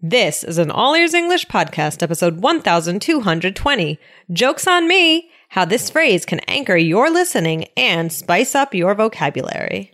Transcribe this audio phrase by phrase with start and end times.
[0.00, 3.98] This is an All Ears English podcast, episode 1220.
[4.32, 5.28] Jokes on me!
[5.48, 9.92] How this phrase can anchor your listening and spice up your vocabulary.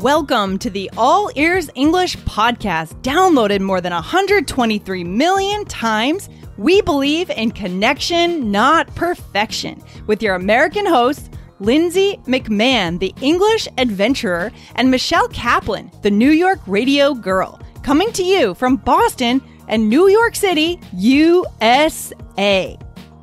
[0.00, 6.28] Welcome to the All Ears English podcast, downloaded more than 123 million times.
[6.58, 14.50] We believe in connection, not perfection, with your American hosts, Lindsay McMahon, the English adventurer,
[14.74, 20.08] and Michelle Kaplan, the New York radio girl, coming to you from Boston and New
[20.08, 22.78] York City, USA.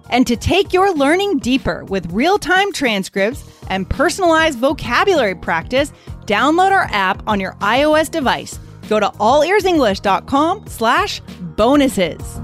[0.10, 5.94] And to take your learning deeper with real time transcripts and personalized vocabulary practice,
[6.26, 8.58] download our app on your iOS device.
[8.88, 11.22] Go to allearsenglish.com slash
[11.56, 12.42] bonuses.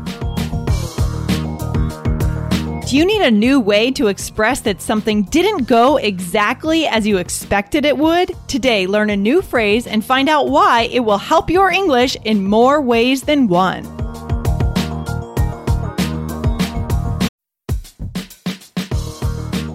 [2.96, 7.84] You need a new way to express that something didn't go exactly as you expected
[7.84, 8.34] it would?
[8.48, 12.46] Today, learn a new phrase and find out why it will help your English in
[12.46, 13.84] more ways than one.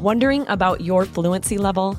[0.00, 1.98] Wondering about your fluency level?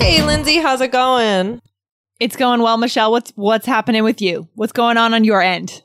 [0.00, 1.60] Hey, Lindsay, how's it going?
[2.18, 3.12] It's going well, Michelle.
[3.12, 4.48] What's what's happening with you?
[4.54, 5.82] What's going on on your end?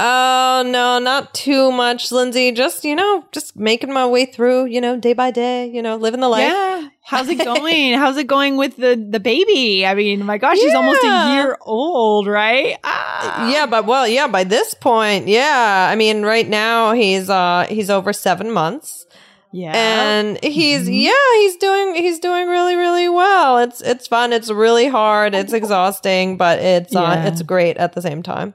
[0.00, 2.52] Oh, no, not too much, Lindsay.
[2.52, 5.96] Just, you know, just making my way through, you know, day by day, you know,
[5.96, 6.42] living the life.
[6.48, 6.88] Yeah.
[7.02, 7.94] How's it going?
[7.94, 9.84] How's it going with the the baby?
[9.84, 12.76] I mean, my gosh, she's almost a year old, right?
[12.84, 13.50] Ah.
[13.50, 15.88] Yeah, but well, yeah, by this point, yeah.
[15.90, 19.04] I mean, right now he's uh he's over 7 months.
[19.52, 19.72] Yeah.
[19.74, 20.92] and he's Mm-hmm.
[20.92, 25.52] yeah he's doing he's doing really really well it's it's fun it's really hard it's
[25.52, 28.54] exhausting but it's uh it's great at the same time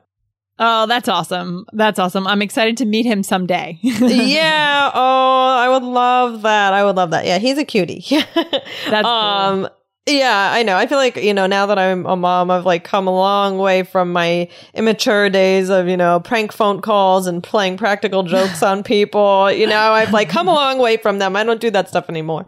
[0.60, 1.66] oh, that's awesome.
[1.74, 2.28] That's awesome.
[2.28, 3.80] I'm excited to meet him someday.
[3.82, 9.06] yeah oh i would love that i would love that yeah he's a cutie That's
[9.08, 9.70] cool.
[10.06, 12.84] Yeah i know i feel like you know now that i'm a mom i've like
[12.84, 17.42] come a long way from my immature days of you know prank phone calls and
[17.42, 21.36] playing practical jokes on people you know i've like come a long way from them
[21.38, 22.46] i don't do that stuff anymore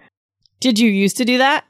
[0.59, 1.63] Did you used to do that?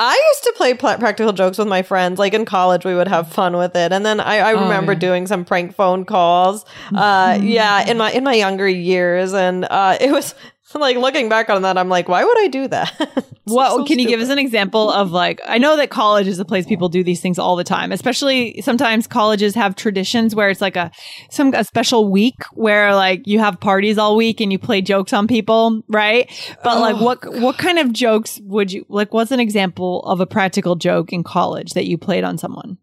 [0.00, 2.20] I used to play pla practical jokes with my friends.
[2.20, 4.92] Like in college, we would have fun with it, and then I, I Oh, remember
[4.92, 4.98] yeah.
[5.00, 6.64] doing some prank phone calls.
[6.94, 10.36] Uh, yeah, in my in my younger years, and uh, it was
[10.74, 13.24] like looking back on that, I'm like, why would I do that?
[13.48, 16.38] What so can you give us an example of like I know that college is
[16.38, 17.92] a place people do these things all the time.
[17.92, 20.90] Especially sometimes colleges have traditions where it's like a
[21.30, 25.14] some a special week where like you have parties all week and you play jokes
[25.14, 26.30] on people, right?
[26.62, 30.20] But like Oh, what what kind of jokes would you like what's an example of
[30.20, 32.76] a practical joke in college that you played on someone?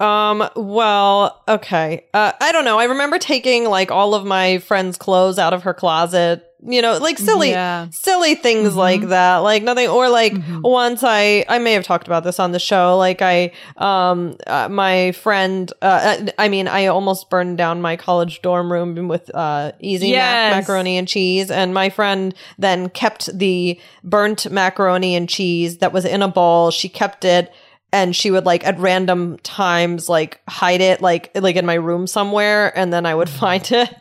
[0.00, 0.48] Um.
[0.56, 1.42] Well.
[1.46, 2.06] Okay.
[2.12, 2.32] Uh.
[2.40, 2.78] I don't know.
[2.78, 6.44] I remember taking like all of my friends' clothes out of her closet.
[6.66, 7.88] You know, like silly, Yeah.
[7.90, 8.76] silly things Mhm.
[8.76, 9.38] like that.
[9.38, 9.88] Like nothing.
[9.88, 10.62] Or like Mhm.
[10.62, 12.96] once I, I may have talked about this on the show.
[12.96, 15.70] Like I, um, uh, my friend.
[15.82, 20.12] Uh, uh, I mean, I almost burned down my college dorm room with uh easy
[20.12, 25.92] mac- macaroni and cheese, and my friend then kept the burnt macaroni and cheese that
[25.92, 26.70] was in a bowl.
[26.70, 27.52] She kept it
[27.92, 32.06] and she would like at random times like hide it like like in my room
[32.06, 33.94] somewhere and then I would find it.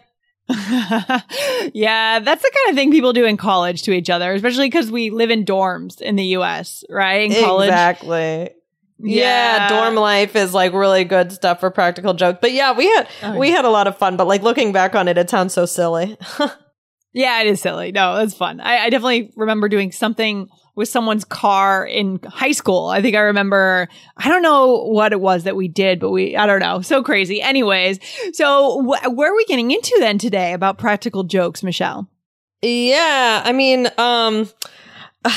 [1.73, 4.91] yeah, that's the kind of thing people do in college to each other, especially because
[4.91, 7.31] we live in dorms in the US, right?
[7.31, 7.69] In college.
[7.69, 8.49] Exactly.
[8.99, 9.67] Yeah.
[9.67, 9.69] Yeah.
[9.69, 12.39] dorm life is like really good stuff for practical jokes.
[12.41, 14.95] But yeah, we had Oh, we had a lot of fun, but like looking back
[14.95, 16.17] on it, it sounds so silly.
[17.15, 17.91] Yeah, it is silly.
[17.91, 18.59] No, it's fun.
[18.59, 22.87] I, I definitely remember doing something with someone's car in high school.
[22.87, 26.35] I think I remember, I don't know what it was that we did, but we,
[26.35, 26.81] I don't know.
[26.81, 27.41] So crazy.
[27.41, 27.99] Anyways,
[28.33, 32.09] so wh- where are we getting into then today about practical jokes, Michelle?
[32.63, 34.49] yeah, I mean, um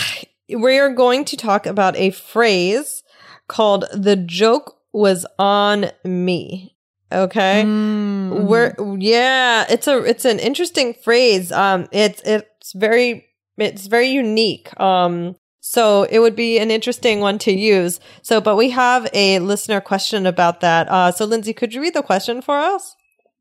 [0.48, 3.02] we're going to talk about a phrase
[3.48, 6.76] called the joke was on me.
[7.12, 7.62] Okay?
[7.64, 8.44] Mm.
[8.46, 11.52] We're yeah, it's a it's an interesting phrase.
[11.52, 13.25] Um it's it's very
[13.58, 14.78] it's very unique.
[14.80, 17.98] Um so it would be an interesting one to use.
[18.22, 20.88] So but we have a listener question about that.
[20.88, 22.94] Uh so Lindsay, could you read the question for us?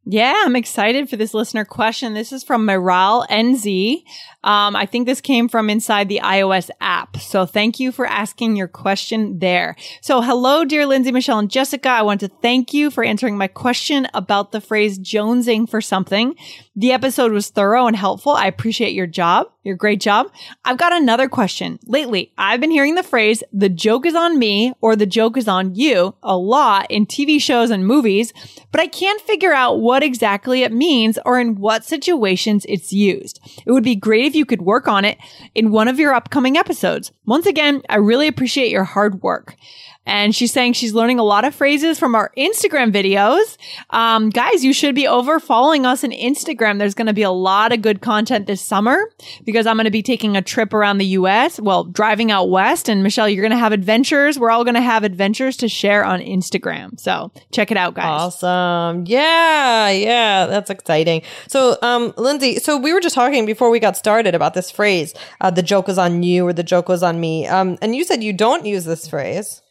[0.08, 2.14] Yeah, I'm excited for this listener question.
[2.14, 4.04] This is from Miral NZ.
[4.44, 7.18] Um, I think this came from inside the iOS app.
[7.18, 9.76] So thank you for asking your question there.
[10.02, 11.90] So hello, dear Lindsay, Michelle, and Jessica.
[11.90, 16.36] I want to thank you for answering my question about the phrase jonesing for something.
[16.76, 18.34] The episode was thorough and helpful.
[18.34, 20.28] I appreciate your job, your great job.
[20.64, 21.80] I've got another question.
[21.86, 25.48] Lately, I've been hearing the phrase, the joke is on me or the joke is
[25.48, 28.32] on you a lot in TV shows and movies,
[28.72, 33.40] but I can't figure out what exactly it means or in what situations it's used.
[33.66, 35.18] It would be great if you could work on it
[35.54, 37.12] in one of your upcoming episodes.
[37.26, 39.56] Once again, I really appreciate your hard work.
[40.06, 43.58] And she's saying she's learning a lot of phrases from our Instagram videos.
[43.90, 46.78] Um, guys, you should be over following us on Instagram.
[46.78, 49.10] There's going to be a lot of good content this summer
[49.46, 52.88] because I'm going to be taking a trip around the US, well, driving out west.
[52.88, 54.38] And Michelle, you're going to have adventures.
[54.38, 57.00] We're all going to have adventures to share on Instagram.
[57.00, 58.06] So check it out, guys.
[58.44, 59.06] Awesome.
[59.08, 59.90] Yeah.
[59.90, 60.46] Yeah.
[60.46, 61.24] That's exciting.
[61.48, 65.14] So, um, Lindsay, so we were just talking before we got started about this phrase,
[65.42, 67.48] uh, the joke was on you or the joke was on me.
[67.48, 69.62] Um, and you said you don't use this phrase.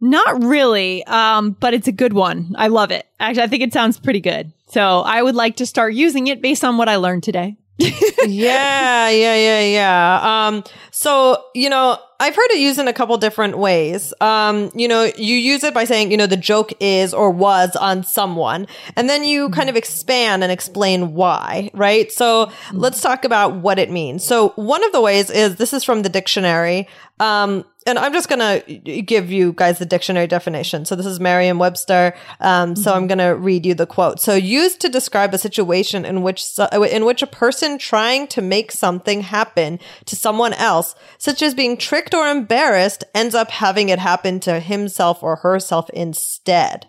[0.00, 2.54] Not really, um, but it's a good one.
[2.56, 3.06] I love it.
[3.18, 4.52] Actually, I think it sounds pretty good.
[4.68, 7.56] So I would like to start using it based on what I learned today.
[7.78, 10.46] yeah, yeah, yeah, yeah.
[10.48, 14.12] Um, so, you know, I've heard it used in a couple different ways.
[14.20, 17.76] Um, you know, you use it by saying, you know, the joke is or was
[17.76, 18.66] on someone,
[18.96, 22.10] and then you kind of expand and explain why, right?
[22.10, 24.24] So let's talk about what it means.
[24.24, 26.88] So one of the ways is this is from the dictionary.
[27.20, 30.84] Um, and I'm just going to give you guys the dictionary definition.
[30.84, 32.14] So this is Merriam Webster.
[32.38, 34.20] Um, so I'm going to read you the quote.
[34.20, 36.44] So used to describe a situation in which,
[36.90, 41.76] in which a person trying to make something happen to someone else, such as being
[41.78, 46.86] tricked or embarrassed, ends up having it happen to himself or herself instead.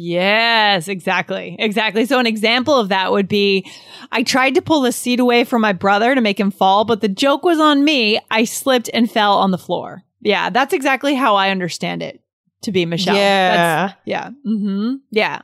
[0.00, 1.56] Yes, exactly.
[1.58, 2.06] Exactly.
[2.06, 3.68] So an example of that would be
[4.12, 7.00] I tried to pull the seat away from my brother to make him fall, but
[7.00, 8.20] the joke was on me.
[8.30, 10.04] I slipped and fell on the floor.
[10.20, 12.20] Yeah, that's exactly how I understand it
[12.62, 13.16] to be Michelle.
[13.16, 13.86] Yeah.
[13.86, 14.30] That's, yeah.
[14.46, 14.96] Mm-hmm.
[15.10, 15.42] Yeah.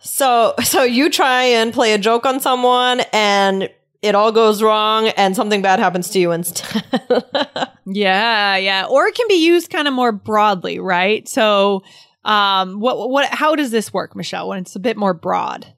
[0.00, 3.70] So, so you try and play a joke on someone and
[4.02, 6.82] it all goes wrong and something bad happens to you instead.
[7.86, 8.86] yeah, yeah.
[8.90, 11.28] Or it can be used kind of more broadly, right?
[11.28, 11.84] So,
[12.24, 15.72] um, what, what, how does this work, Michelle, when it's a bit more broad?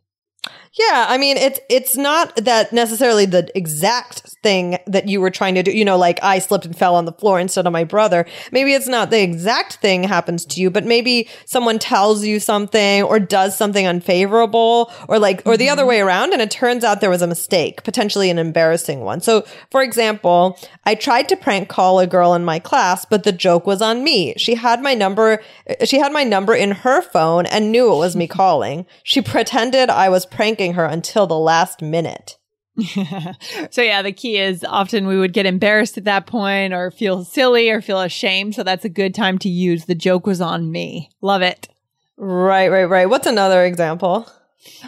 [0.76, 5.54] Yeah, I mean it's it's not that necessarily the exact thing that you were trying
[5.54, 5.70] to do.
[5.70, 8.26] You know, like I slipped and fell on the floor instead of my brother.
[8.50, 13.04] Maybe it's not the exact thing happens to you, but maybe someone tells you something
[13.04, 15.72] or does something unfavorable or like or the mm-hmm.
[15.72, 19.20] other way around and it turns out there was a mistake, potentially an embarrassing one.
[19.20, 23.32] So, for example, I tried to prank call a girl in my class, but the
[23.32, 24.34] joke was on me.
[24.38, 25.40] She had my number
[25.84, 28.86] she had my number in her phone and knew it was me calling.
[29.04, 32.38] She pretended I was pranking her until the last minute.
[33.70, 37.24] so yeah, the key is often we would get embarrassed at that point or feel
[37.24, 38.54] silly or feel ashamed.
[38.54, 41.10] So that's a good time to use the joke was on me.
[41.20, 41.68] Love it.
[42.16, 43.08] Right, right, right.
[43.08, 44.28] What's another example?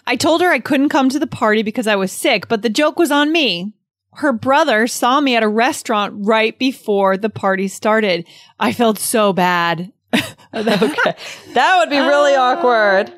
[0.07, 2.69] I told her I couldn't come to the party because I was sick, but the
[2.69, 3.75] joke was on me.
[4.15, 8.27] Her brother saw me at a restaurant right before the party started.
[8.59, 9.93] I felt so bad.
[10.55, 11.17] okay.
[11.53, 13.13] That would be really uh, awkward.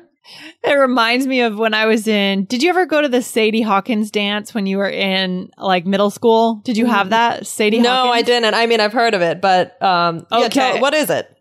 [0.63, 2.45] It reminds me of when I was in.
[2.45, 6.09] Did you ever go to the Sadie Hawkins dance when you were in like middle
[6.09, 6.61] school?
[6.65, 7.11] Did you have mm.
[7.11, 7.79] that Sadie?
[7.79, 8.15] No, Hawkins?
[8.15, 8.53] I didn't.
[8.53, 10.41] I mean, I've heard of it, but um, okay.
[10.41, 11.33] Yeah, tell, what is it?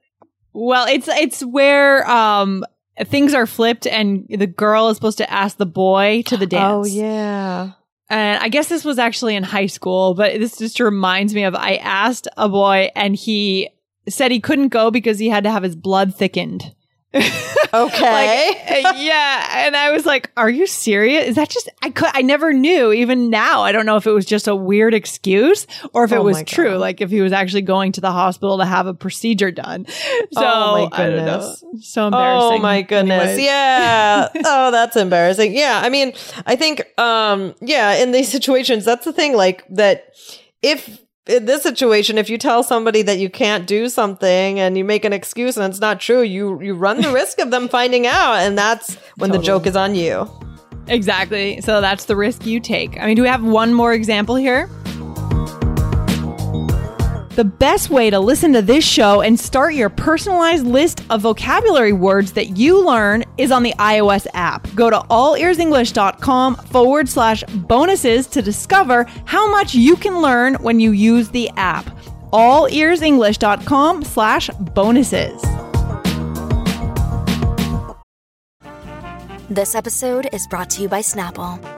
[0.52, 2.64] Well, it's it's where um
[3.06, 6.48] things are flipped and the girl is supposed to ask the boy to the oh,
[6.48, 6.88] dance.
[6.88, 7.72] Oh yeah.
[8.10, 11.54] And I guess this was actually in high school, but this just reminds me of
[11.54, 13.68] I asked a boy and he
[14.08, 16.74] said he couldn't go because he had to have his blood thickened.
[17.70, 18.56] Okay.
[18.70, 19.66] like, uh, yeah.
[19.66, 21.28] And I was like, are you serious?
[21.28, 22.92] Is that just, I could, I never knew.
[22.92, 26.18] Even now, I don't know if it was just a weird excuse or if it
[26.18, 26.76] oh was true.
[26.76, 29.84] Like if he was actually going to the hospital to have a procedure done.
[29.86, 31.62] So, oh my goodness.
[31.82, 32.58] So embarrassing.
[32.58, 33.22] Oh my goodness.
[33.22, 33.44] Anyways.
[33.44, 34.28] Yeah.
[34.46, 35.54] oh, that's embarrassing.
[35.54, 35.80] Yeah.
[35.84, 36.14] I mean,
[36.46, 40.14] I think, um, yeah, in these situations, that's the thing, like that
[40.62, 44.84] if in this situation, if you tell somebody that you can't do something and you
[44.84, 48.06] make an excuse and it's not true, you you run the risk of them finding
[48.06, 49.38] out, and that's when totally.
[49.38, 50.28] the joke is on you.
[50.88, 51.60] Exactly.
[51.60, 52.98] So that's the risk you take.
[52.98, 54.70] I mean, do we have one more example here?
[57.38, 61.92] The best way to listen to this show and start your personalized list of vocabulary
[61.92, 64.66] words that you learn is on the iOS app.
[64.74, 70.90] Go to allearsenglish.com forward slash bonuses to discover how much you can learn when you
[70.90, 71.84] use the app.
[72.32, 75.40] allearsenglish.com slash bonuses.
[79.48, 81.77] This episode is brought to you by Snapple.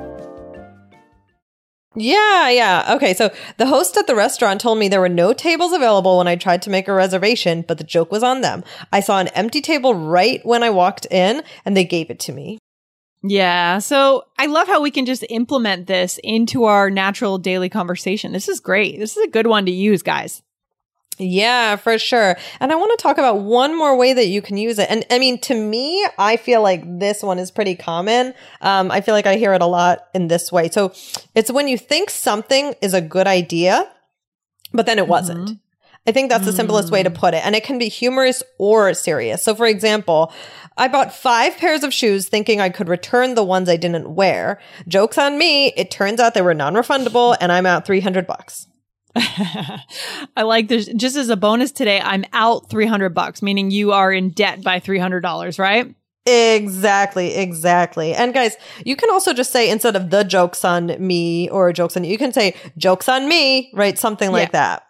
[1.93, 2.93] Yeah, yeah.
[2.95, 6.27] Okay, so the host at the restaurant told me there were no tables available when
[6.27, 8.63] I tried to make a reservation, but the joke was on them.
[8.93, 12.31] I saw an empty table right when I walked in, and they gave it to
[12.31, 12.59] me.
[13.23, 13.79] Yeah.
[13.79, 18.31] So I love how we can just implement this into our natural daily conversation.
[18.31, 18.97] This is great.
[18.97, 20.41] This is a good one to use, guys.
[21.21, 22.35] Yeah, for sure.
[22.59, 24.89] And I want to talk about one more way that you can use it.
[24.89, 28.33] And I mean, to me, I feel like this one is pretty common.
[28.61, 30.69] Um, I feel like I hear it a lot in this way.
[30.69, 30.93] So
[31.35, 33.87] it's when you think something is a good idea,
[34.73, 35.49] but then it wasn't.
[35.49, 35.53] Mm-hmm.
[36.07, 37.45] I think that's the simplest way to put it.
[37.45, 39.43] And it can be humorous or serious.
[39.43, 40.33] So, for example,
[40.75, 44.59] I bought five pairs of shoes thinking I could return the ones I didn't wear.
[44.87, 45.67] Joke's on me.
[45.67, 48.65] It turns out they were non refundable and I'm out 300 bucks.
[50.35, 50.87] I like this.
[50.95, 54.79] Just as a bonus today, I'm out 300 bucks, meaning you are in debt by
[54.79, 55.93] $300, right?
[56.25, 58.13] Exactly, exactly.
[58.13, 61.97] And guys, you can also just say instead of the jokes on me or jokes
[61.97, 63.97] on you, you can say jokes on me, right?
[63.97, 64.83] Something like that.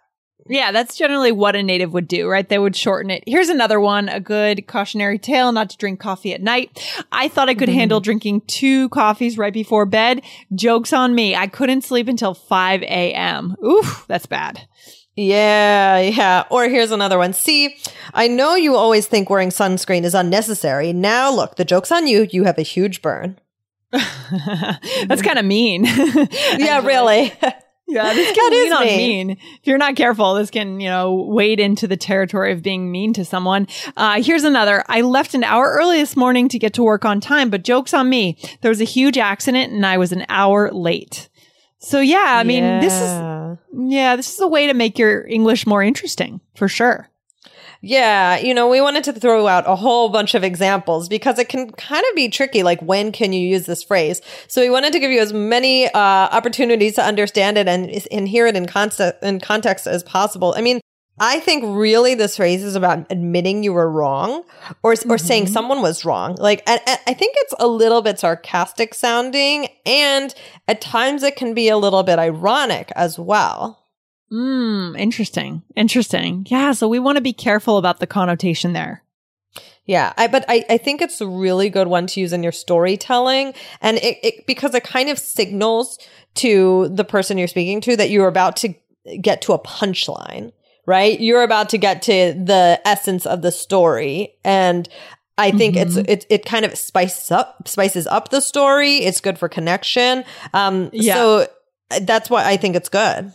[0.48, 2.48] Yeah, that's generally what a native would do, right?
[2.48, 3.22] They would shorten it.
[3.26, 6.84] Here's another one, a good cautionary tale not to drink coffee at night.
[7.12, 7.78] I thought I could Mm-hmm.
[7.78, 10.22] handle drinking two coffees right before bed.
[10.54, 11.36] Joke's on me.
[11.36, 13.54] I couldn't sleep until 5 a.m.
[13.64, 14.66] Oof, that's bad.
[15.14, 16.44] Yeah, yeah.
[16.50, 17.34] Or here's another one.
[17.34, 17.76] See,
[18.14, 20.92] I know you always think wearing sunscreen is unnecessary.
[20.92, 22.26] Now look, the joke's on you.
[22.30, 23.38] You have a huge burn.
[23.92, 25.84] that's kind of mean.
[26.56, 27.32] Yeah, really.
[27.88, 29.26] Yeah, this can is lean on mean.
[29.28, 29.36] mean.
[29.60, 33.12] If you're not careful, this can, you know, wade into the territory of being mean
[33.14, 33.66] to someone.
[33.96, 34.82] Uh, here's another.
[34.88, 37.92] I left an hour early this morning to get to work on time, but joke's
[37.92, 38.38] on me.
[38.60, 41.28] There was a huge accident and I was an hour late.
[41.80, 43.56] So yeah, I mean, this is, Yeah.
[43.76, 47.08] yeah, this is a way to make your English more interesting for sure.
[47.84, 51.48] Yeah, you know, we wanted to throw out a whole bunch of examples because it
[51.48, 52.62] can kind of be tricky.
[52.62, 54.20] Like, when can you use this phrase?
[54.46, 58.28] So we wanted to give you as many uh, opportunities to understand it and, and
[58.28, 60.54] hear it in context, in context as possible.
[60.56, 60.80] I mean,
[61.18, 64.44] I think really this phrase is about admitting you were wrong
[64.84, 66.36] or, or saying someone was wrong.
[66.36, 70.32] Like, and I think it's a little bit sarcastic sounding and
[70.68, 73.81] at times it can be a little bit ironic as well.
[74.32, 75.62] Hmm, interesting.
[75.76, 76.46] Interesting.
[76.48, 79.02] Yeah, so we want to be careful about the connotation there.
[79.84, 82.52] Yeah, I, but I, I think it's a really good one to use in your
[82.52, 85.98] storytelling, and it, it because it kind of signals
[86.36, 88.74] to the person you're speaking to that you're about to
[89.20, 90.52] get to a punchline,
[90.86, 91.20] right?
[91.20, 94.88] You're about to get to the essence of the story, and
[95.36, 98.98] I think it's it it kind of spices up spices up the story.
[98.98, 100.24] It's good for connection.
[100.54, 101.14] Um, Yeah.
[101.16, 101.48] so
[102.00, 103.34] that's why I think it's good.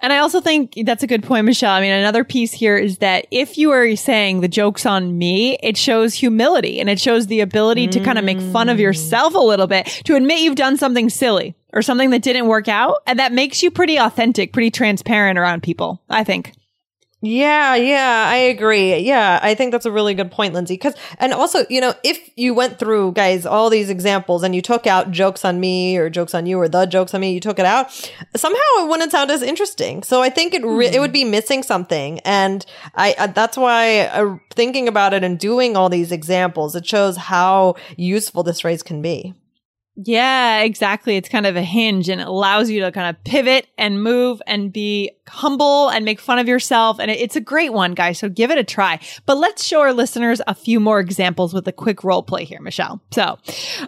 [0.00, 1.72] And I also think that's a good point, Michelle.
[1.72, 5.58] I mean, another piece here is that if you are saying the joke's on me,
[5.60, 9.34] it shows humility and it shows the ability to kind of make fun of yourself
[9.34, 12.98] a little bit, to admit you've done something silly or something that didn't work out.
[13.06, 16.52] And that makes you pretty authentic, pretty transparent around people, I think.
[17.20, 18.96] Yeah, yeah, I agree.
[18.98, 20.74] Yeah, I think that's a really good point, Lindsay.
[20.74, 24.62] Because, and also, you know, if you went through, guys, all these examples and you
[24.62, 27.40] took out jokes on me or jokes on you or the jokes on me, you
[27.40, 27.90] took it out,
[28.36, 30.04] somehow it wouldn't sound as interesting.
[30.04, 32.20] So I think it re- it would be missing something.
[32.20, 36.86] And I, I that's why uh, thinking about it and doing all these examples, it
[36.86, 39.34] shows how useful this phrase can be.
[40.00, 41.16] Yeah, exactly.
[41.16, 44.40] It's kind of a hinge and it allows you to kind of pivot and move
[44.46, 47.00] and be humble and make fun of yourself.
[47.00, 48.20] And it's a great one, guys.
[48.20, 49.00] So give it a try.
[49.26, 52.60] But let's show our listeners a few more examples with a quick role play here,
[52.60, 53.02] Michelle.
[53.10, 53.38] So,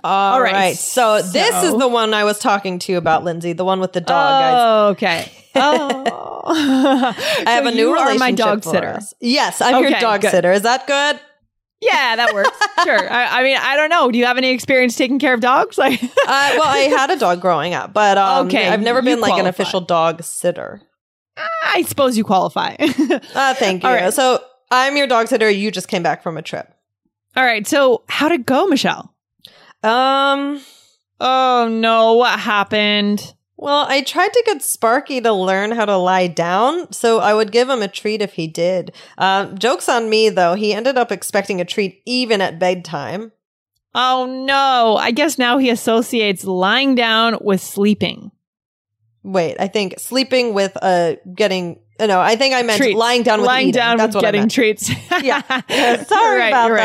[0.03, 0.77] All right, right.
[0.77, 3.93] So, this is the one I was talking to you about, Lindsay, the one with
[3.93, 4.09] the dog,
[4.43, 4.55] guys.
[4.57, 5.33] oh, okay.
[5.53, 8.89] Oh, I have a new you are my dog sitter.
[8.89, 9.15] us.
[9.21, 10.31] Yes, I'm your dog good.
[10.31, 10.53] sitter.
[10.53, 11.21] Is that good?
[11.81, 12.51] Yeah, that works.
[12.85, 13.11] sure.
[13.13, 14.11] I, I mean, I don't know.
[14.11, 15.79] Do you have any experience taking care of dogs?
[15.79, 19.21] Like, Uh, well, I had a dog growing up, but um, Okay, I've never been
[19.21, 20.83] like an official dog sitter.
[21.65, 22.77] I suppose you qualify.
[23.35, 23.89] Uh, thank you.
[23.89, 24.13] All right.
[24.13, 25.49] So I'm your dog sitter.
[25.49, 26.71] You just came back from a trip.
[27.37, 27.67] All right.
[27.67, 29.15] So, how'd it go, Michelle?
[29.83, 30.61] Um.
[31.21, 33.35] Oh no, what happened?
[33.61, 37.53] Well, I tried to get Sparky to learn how to lie down, so I would
[37.53, 38.95] give him a treat if he did.
[39.19, 40.55] Uh, jokes on me, though.
[40.55, 43.33] He ended up expecting a treat even at bedtime.
[43.95, 48.31] Oh no, I guess now he associates lying down with sleeping.
[49.23, 51.79] Wait, I think sleeping with a getting.
[51.99, 52.97] uh, No, I think I meant Treats.
[52.99, 53.79] lying down with lying eating.
[53.79, 54.89] down That's with getting treats.
[55.23, 55.43] Yeah.
[56.05, 56.79] Sorry right, about right.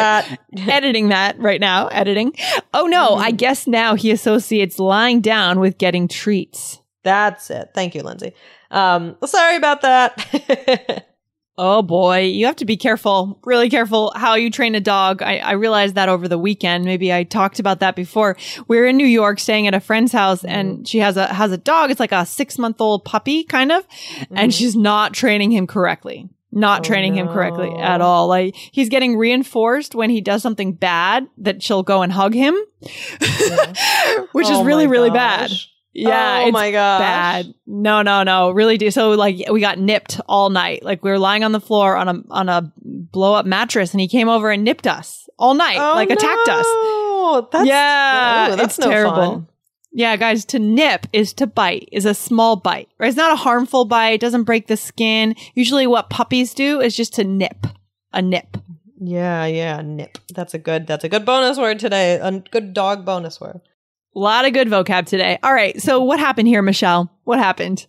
[0.52, 0.68] that.
[0.68, 1.88] Editing that right now.
[1.88, 2.34] Editing.
[2.74, 3.12] Oh no!
[3.12, 3.24] Mm-hmm.
[3.24, 6.82] I guess now he associates lying down with getting treats.
[7.04, 7.70] That's it.
[7.74, 8.34] Thank you, Lindsay.
[8.72, 11.08] Um, sorry about that.
[11.58, 15.22] Oh boy, you have to be careful, really careful how you train a dog.
[15.22, 16.84] I, I realized that over the weekend.
[16.84, 18.36] Maybe I talked about that before.
[18.68, 20.50] We are in New York staying at a friend's house mm-hmm.
[20.50, 21.92] and she has a, has a dog.
[21.92, 23.88] It's like a six month old puppy kind of,
[24.32, 24.50] and mm-hmm.
[24.50, 26.30] she's not training him correctly.
[26.52, 28.28] Not oh, training him correctly at all.
[28.28, 32.54] Like he's getting reinforced when he does something bad that she'll go and hug him,
[34.32, 35.52] which Oh is really, really bad.
[35.98, 37.00] Yeah, Oh it's my god.
[37.00, 37.54] bad.
[37.66, 38.92] No, no, no, really do.
[38.92, 40.84] So like we got nipped all night.
[40.84, 44.02] Like we were lying on the floor on a on a blow up mattress, and
[44.02, 46.66] he came over and nipped us all night, Oh, like attacked us.
[46.66, 47.48] no.
[47.52, 49.16] That's, yeah, that's no terrible.
[49.16, 49.48] fun.
[49.94, 53.08] Yeah, guys, to nip is to bite, is a small bite, right?
[53.08, 55.36] It's not a harmful bite, doesn't break the skin.
[55.54, 57.66] Usually what puppies do is just to nip,
[58.12, 58.58] a nip.
[59.00, 60.18] Yeah, yeah, nip.
[60.34, 60.88] That's a good.
[60.88, 62.16] That's a good bonus word today.
[62.22, 63.62] A good dog bonus word.
[64.16, 65.38] A lot of good vocab today.
[65.44, 65.80] All right.
[65.82, 67.12] So what happened here, Michelle?
[67.26, 67.86] What happened?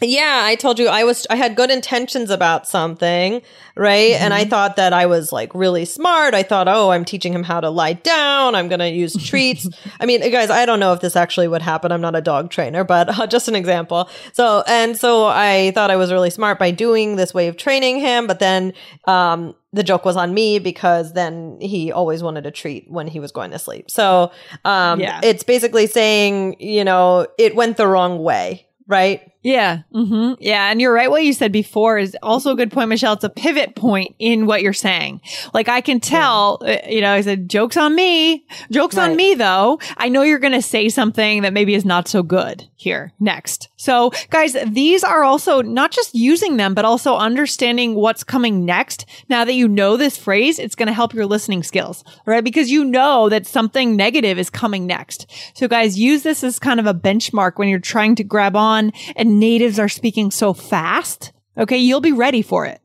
[0.00, 3.40] Yeah, I told you I was I had good intentions about something,
[3.76, 4.12] right?
[4.12, 6.34] And I thought that I was like really smart.
[6.34, 8.54] I thought, "Oh, I'm teaching him how to lie down.
[8.54, 9.66] I'm going to use treats."
[9.98, 11.92] I mean, guys, I don't know if this actually would happen.
[11.92, 14.08] I'm not a dog trainer, but uh, just an example.
[14.34, 17.98] So, and so I thought I was really smart by doing this way of training
[18.00, 18.74] him, but then
[19.06, 23.20] um the joke was on me because then he always wanted a treat when he
[23.20, 23.90] was going to sleep.
[23.90, 24.30] So,
[24.64, 25.20] um Yeah.
[25.22, 29.32] it's basically saying, you know, it went the wrong way, right?
[29.46, 29.82] Yeah.
[29.92, 30.70] hmm Yeah.
[30.72, 31.08] And you're right.
[31.08, 33.12] What you said before is also a good point, Michelle.
[33.12, 35.20] It's a pivot point in what you're saying.
[35.54, 39.34] Like I can tell, uh, you know, I said, jokes on me, jokes on me
[39.34, 39.78] though.
[39.96, 43.68] I know you're going to say something that maybe is not so good here next.
[43.76, 49.06] So guys, these are also not just using them, but also understanding what's coming next.
[49.28, 52.42] Now that you know this phrase, it's going to help your listening skills, right?
[52.42, 55.30] Because you know that something negative is coming next.
[55.54, 58.92] So guys, use this as kind of a benchmark when you're trying to grab on
[59.14, 61.32] and natives are speaking so fast.
[61.58, 61.78] Okay.
[61.78, 62.80] You'll be ready for it.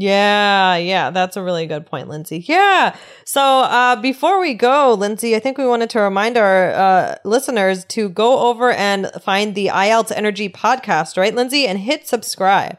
[0.00, 2.38] Yeah, yeah, that's a really good point, Lindsay.
[2.48, 2.96] Yeah.
[3.26, 7.84] So uh, before we go, Lindsay, I think we wanted to remind our uh, listeners
[7.86, 12.78] to go over and find the IELTS Energy podcast, right, Lindsay, and hit subscribe.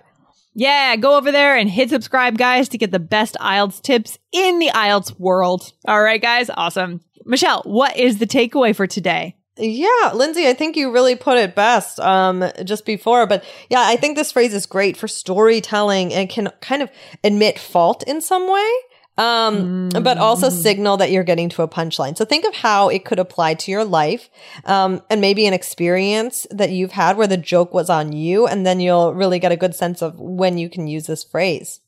[0.56, 4.58] Yeah, go over there and hit subscribe, guys, to get the best IELTS tips in
[4.58, 5.74] the IELTS world.
[5.88, 7.02] All right, guys, awesome.
[7.24, 9.36] Michelle, what is the takeaway for today?
[9.62, 13.28] Yeah, Lindsay, I think you really put it best um, just before.
[13.28, 16.90] But yeah, I think this phrase is great for storytelling and can kind of
[17.24, 18.72] admit fault in some way,
[19.20, 22.18] um, but also signal that you're getting to a punchline.
[22.18, 24.32] So think of how it could apply to your life
[24.66, 28.48] um, and maybe an experience that you've had where the joke was on you.
[28.48, 31.82] And then you'll really get a good sense of when you can use this phrase.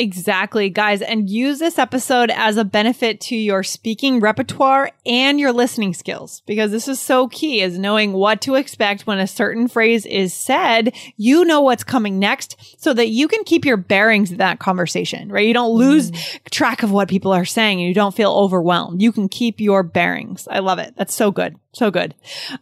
[0.00, 1.02] Exactly, guys.
[1.02, 6.40] And use this episode as a benefit to your speaking repertoire and your listening skills
[6.46, 10.32] because this is so key is knowing what to expect when a certain phrase is
[10.32, 10.94] said.
[11.18, 15.30] You know what's coming next so that you can keep your bearings in that conversation,
[15.30, 15.46] right?
[15.46, 16.50] You don't lose mm.
[16.50, 19.02] track of what people are saying and you don't feel overwhelmed.
[19.02, 20.48] You can keep your bearings.
[20.50, 20.94] I love it.
[20.96, 21.56] That's so good.
[21.72, 22.14] So good.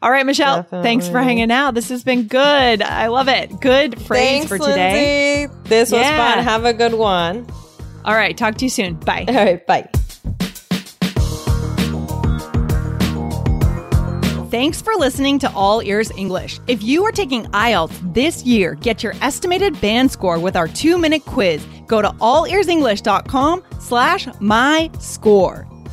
[0.02, 1.74] All right, Michelle, thanks for hanging out.
[1.74, 2.82] This has been good.
[2.82, 3.58] I love it.
[3.60, 5.46] Good phrase Thanks, for today.
[5.46, 5.68] Lindsay.
[5.68, 6.34] This was Yeah.
[6.34, 6.44] fun.
[6.44, 7.46] Have a good one.
[8.04, 8.36] All right.
[8.36, 8.94] Talk to you soon.
[8.94, 9.24] Bye.
[9.28, 9.88] All right, bye.
[14.50, 16.58] Thanks for listening to All Ears English.
[16.68, 21.26] If you are taking IELTS this year, get your estimated band score with our two-minute
[21.26, 21.62] quiz.
[21.86, 25.67] Go to allearsenglish.com slash my score.